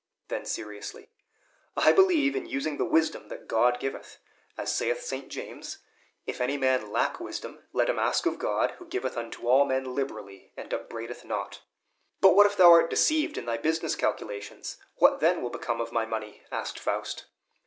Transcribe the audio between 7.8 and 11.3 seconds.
him ask of God, who giveth unto all men liberally, and upbraideth